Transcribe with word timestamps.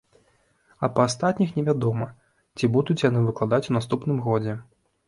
А 0.87 0.89
па 0.95 1.05
астатніх 1.09 1.53
не 1.59 1.65
вядома, 1.69 2.09
ці 2.57 2.73
будуць 2.79 2.99
яны 3.09 3.19
выкладаць 3.31 3.65
у 3.69 3.79
наступным 3.81 4.17
годзе. 4.31 4.61